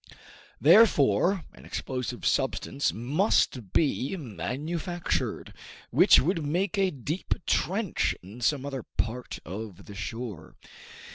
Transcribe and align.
Therefore 0.59 1.43
an 1.53 1.63
explosive 1.63 2.25
substance 2.25 2.91
must 2.91 3.71
be 3.71 4.17
manufactured, 4.17 5.53
which 5.91 6.19
would 6.19 6.43
make 6.43 6.75
a 6.75 6.89
deep 6.89 7.35
trench 7.45 8.15
in 8.23 8.41
some 8.41 8.65
other 8.65 8.81
part 8.81 9.37
of 9.45 9.85
the 9.85 9.93
shore. 9.93 10.55